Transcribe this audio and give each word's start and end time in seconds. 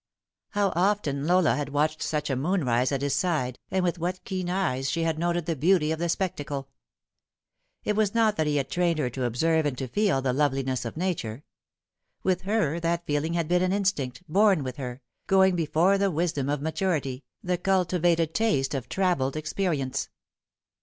How 0.53 0.69
often 0.75 1.27
Lola 1.27 1.55
had 1.55 1.69
watched 1.69 2.01
such 2.01 2.31
a 2.31 2.35
moonrise 2.35 2.91
at 2.91 3.03
his 3.03 3.13
side, 3.13 3.59
and 3.69 3.83
with 3.83 3.99
what 3.99 4.23
keen 4.25 4.49
eyes 4.49 4.89
she 4.89 5.03
had 5.03 5.19
noted 5.19 5.45
the 5.45 5.55
beauty 5.55 5.91
of 5.91 5.99
the 5.99 6.09
spectacle! 6.09 6.69
It 7.83 7.95
was 7.95 8.15
not 8.15 8.35
that 8.37 8.47
he 8.47 8.55
had 8.55 8.67
trained 8.71 8.97
her 8.97 9.11
to 9.11 9.25
observe 9.25 9.67
and 9.67 9.77
to 9.77 9.87
feel 9.87 10.19
the 10.19 10.33
loveliness 10.33 10.85
of 10.85 10.97
nature. 10.97 11.43
With 12.23 12.41
her 12.41 12.79
that 12.79 13.05
feeling 13.05 13.35
had 13.35 13.47
been 13.47 13.61
an 13.61 13.73
instinct, 13.73 14.23
born 14.27 14.63
with 14.63 14.77
her, 14.77 15.03
going 15.27 15.55
before 15.55 15.99
the 15.99 16.09
wisdom 16.09 16.49
of 16.49 16.63
maturity, 16.63 17.23
the 17.43 17.59
culti 17.59 18.01
vated 18.01 18.33
taste 18.33 18.73
of 18.73 18.89
travelled 18.89 19.35
experience. 19.35 20.09